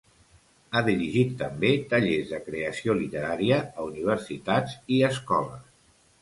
[0.71, 5.71] Ha dirigit també tallers de creació literària a universitats i escoles.